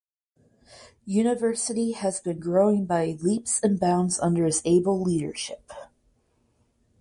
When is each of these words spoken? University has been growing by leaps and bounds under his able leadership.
University 1.05 1.91
has 1.91 2.19
been 2.21 2.39
growing 2.39 2.87
by 2.87 3.19
leaps 3.21 3.59
and 3.61 3.79
bounds 3.79 4.19
under 4.19 4.45
his 4.47 4.59
able 4.65 4.99
leadership. 4.99 5.71